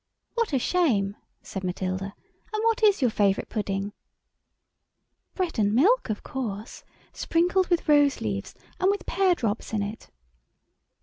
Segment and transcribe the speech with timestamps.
[0.33, 2.15] "What a shame!" said Matilda,
[2.51, 3.93] "and what is your favourite pudding?"
[5.35, 10.09] "Bread and milk, of course, sprinkled with rose leaves—and with pear drops in it."